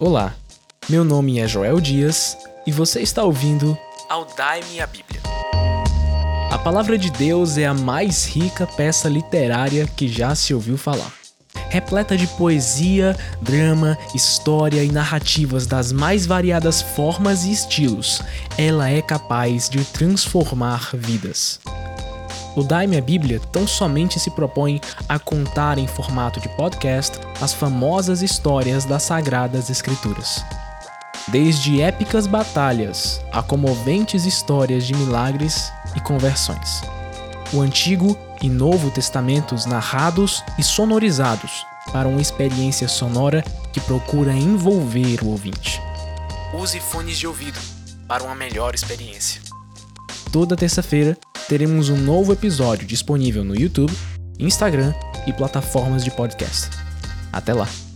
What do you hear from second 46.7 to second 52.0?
fones de ouvido para uma melhor experiência. Toda terça-feira teremos um